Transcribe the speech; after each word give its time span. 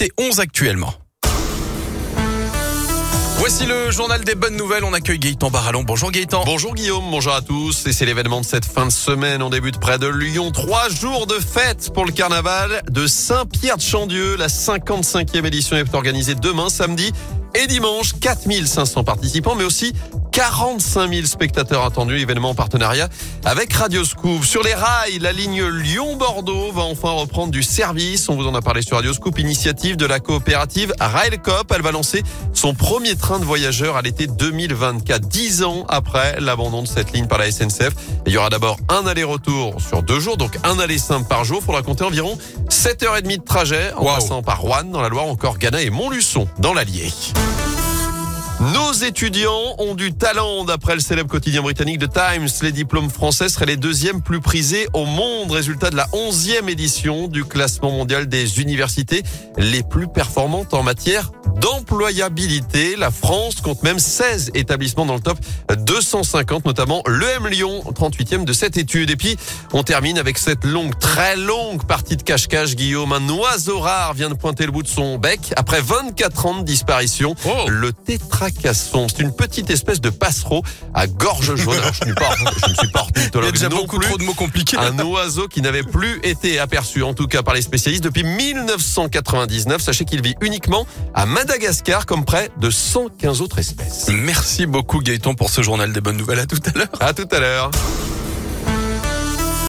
et 0.00 0.10
11 0.18 0.40
actuellement. 0.40 0.94
Voici 3.38 3.66
le 3.66 3.90
journal 3.90 4.24
des 4.24 4.34
bonnes 4.34 4.56
nouvelles. 4.56 4.82
On 4.84 4.92
accueille 4.92 5.18
Gaëtan 5.18 5.50
Barallon. 5.50 5.84
Bonjour 5.84 6.10
Gaëtan. 6.10 6.42
Bonjour 6.44 6.74
Guillaume, 6.74 7.04
bonjour 7.10 7.34
à 7.34 7.42
tous. 7.42 7.86
Et 7.86 7.92
c'est 7.92 8.04
l'événement 8.04 8.40
de 8.40 8.44
cette 8.44 8.64
fin 8.64 8.86
de 8.86 8.90
semaine. 8.90 9.42
On 9.42 9.50
débute 9.50 9.78
près 9.78 9.98
de 9.98 10.06
Lyon. 10.06 10.50
Trois 10.50 10.88
jours 10.88 11.26
de 11.26 11.34
fête 11.34 11.92
pour 11.94 12.04
le 12.04 12.12
carnaval 12.12 12.82
de 12.90 13.06
Saint-Pierre-de-Chandieu. 13.06 14.36
La 14.36 14.48
55e 14.48 15.44
édition 15.46 15.76
est 15.76 15.94
organisée 15.94 16.34
demain 16.34 16.68
samedi 16.68 17.12
et 17.56 17.66
dimanche. 17.66 18.12
4500 18.20 19.04
participants, 19.04 19.54
mais 19.54 19.64
aussi 19.64 19.92
45 20.32 21.12
000 21.12 21.26
spectateurs 21.26 21.84
attendus. 21.84 22.20
Événement 22.20 22.50
en 22.50 22.54
partenariat 22.54 23.08
avec 23.44 23.72
Radio 23.72 24.04
Scoop. 24.04 24.44
Sur 24.44 24.62
les 24.62 24.74
rails, 24.74 25.18
la 25.18 25.32
ligne 25.32 25.64
Lyon-Bordeaux 25.64 26.72
va 26.72 26.82
enfin 26.82 27.10
reprendre 27.10 27.50
du 27.50 27.62
service. 27.62 28.28
On 28.28 28.36
vous 28.36 28.46
en 28.46 28.54
a 28.54 28.60
parlé 28.60 28.82
sur 28.82 28.96
Radio 28.96 29.12
Scoop. 29.12 29.38
Initiative 29.38 29.96
de 29.96 30.04
la 30.04 30.20
coopérative 30.20 30.92
Railcoop. 31.00 31.72
Elle 31.74 31.82
va 31.82 31.90
lancer 31.90 32.22
son 32.52 32.74
premier 32.74 33.16
train 33.16 33.38
de 33.38 33.44
voyageurs 33.44 33.96
à 33.96 34.02
l'été 34.02 34.26
2024. 34.26 35.26
Dix 35.26 35.62
ans 35.62 35.86
après 35.88 36.38
l'abandon 36.40 36.82
de 36.82 36.88
cette 36.88 37.12
ligne 37.12 37.26
par 37.26 37.38
la 37.38 37.50
SNCF. 37.50 37.94
il 38.26 38.32
y 38.32 38.36
aura 38.36 38.50
d'abord 38.50 38.76
un 38.88 39.06
aller-retour 39.06 39.80
sur 39.80 40.02
deux 40.02 40.20
jours. 40.20 40.36
Donc 40.36 40.58
un 40.64 40.78
aller 40.78 40.98
simple 40.98 41.28
par 41.28 41.44
jour. 41.44 41.60
Il 41.62 41.64
faudra 41.64 41.82
compter 41.82 42.04
environ 42.04 42.36
7h30 42.68 43.38
de 43.38 43.42
trajet 43.42 43.92
en 43.96 44.04
passant 44.04 44.42
par 44.42 44.60
Rouen 44.60 44.84
dans 44.84 45.00
la 45.00 45.08
Loire, 45.08 45.26
encore 45.26 45.58
Ghana 45.58 45.80
et 45.80 45.90
Montluçon 45.90 46.46
dans 46.58 46.74
l'Allier. 46.74 47.10
Bye. 47.46 47.75
Nos 48.58 48.92
étudiants 48.92 49.74
ont 49.76 49.94
du 49.94 50.14
talent. 50.14 50.64
D'après 50.64 50.94
le 50.94 51.00
célèbre 51.00 51.28
quotidien 51.28 51.60
britannique 51.60 51.98
The 51.98 52.10
Times, 52.10 52.48
les 52.62 52.72
diplômes 52.72 53.10
français 53.10 53.50
seraient 53.50 53.66
les 53.66 53.76
deuxièmes 53.76 54.22
plus 54.22 54.40
prisés 54.40 54.88
au 54.94 55.04
monde. 55.04 55.50
Résultat 55.50 55.90
de 55.90 55.96
la 55.96 56.08
onzième 56.14 56.70
édition 56.70 57.28
du 57.28 57.44
classement 57.44 57.90
mondial 57.90 58.28
des 58.28 58.58
universités 58.62 59.22
les 59.58 59.82
plus 59.82 60.08
performantes 60.08 60.72
en 60.72 60.82
matière 60.82 61.32
d'employabilité. 61.60 62.96
La 62.96 63.10
France 63.10 63.56
compte 63.56 63.82
même 63.82 63.98
16 63.98 64.52
établissements 64.54 65.06
dans 65.06 65.14
le 65.14 65.20
top 65.20 65.38
250, 65.76 66.64
notamment 66.64 67.02
l'EM 67.06 67.48
Lyon, 67.48 67.82
38e 67.92 68.44
de 68.44 68.52
cette 68.52 68.76
étude. 68.76 69.10
Et 69.10 69.16
puis, 69.16 69.36
on 69.72 69.82
termine 69.82 70.18
avec 70.18 70.38
cette 70.38 70.64
longue, 70.64 70.98
très 70.98 71.36
longue 71.36 71.84
partie 71.86 72.16
de 72.16 72.22
cache-cache. 72.22 72.74
Guillaume, 72.74 73.12
un 73.12 73.28
oiseau 73.28 73.80
rare 73.80 74.14
vient 74.14 74.28
de 74.28 74.34
pointer 74.34 74.64
le 74.64 74.72
bout 74.72 74.82
de 74.82 74.88
son 74.88 75.18
bec. 75.18 75.52
Après 75.56 75.80
24 75.80 76.46
ans 76.46 76.58
de 76.60 76.64
disparition, 76.64 77.34
oh. 77.46 77.68
le 77.68 77.92
c'est 79.08 79.22
une 79.22 79.34
petite 79.34 79.70
espèce 79.70 80.00
de 80.00 80.10
passereau 80.10 80.62
à 80.94 81.06
gorge 81.06 81.54
jaune. 81.56 81.76
je, 81.92 82.00
ne 82.00 82.04
suis 82.04 82.14
pas 82.14 83.06
Il 83.34 83.44
y 83.44 83.48
a 83.48 83.52
déjà 83.52 83.68
beaucoup 83.68 83.98
trop 83.98 84.18
de 84.18 84.24
mots 84.24 84.34
compliqués. 84.34 84.76
Un 84.76 84.98
oiseau 84.98 85.48
qui 85.48 85.62
n'avait 85.62 85.82
plus 85.82 86.20
été 86.22 86.58
aperçu, 86.58 87.02
en 87.02 87.14
tout 87.14 87.26
cas 87.26 87.42
par 87.42 87.54
les 87.54 87.62
spécialistes, 87.62 88.04
depuis 88.04 88.24
1999. 88.24 89.80
Sachez 89.80 90.04
qu'il 90.04 90.22
vit 90.22 90.34
uniquement 90.40 90.86
à 91.14 91.26
Madagascar 91.26 92.06
comme 92.06 92.24
près 92.24 92.50
de 92.60 92.70
115 92.70 93.40
autres 93.40 93.58
espèces. 93.58 94.08
Merci 94.08 94.66
beaucoup 94.66 95.00
Gaëtan 95.00 95.34
pour 95.34 95.50
ce 95.50 95.62
journal 95.62 95.92
des 95.92 96.00
bonnes 96.00 96.16
nouvelles. 96.16 96.40
À 96.40 96.46
tout 96.46 96.60
à 96.66 96.78
l'heure. 96.78 96.88
À 97.00 97.14
tout 97.14 97.28
à 97.30 97.40
l'heure. 97.40 97.70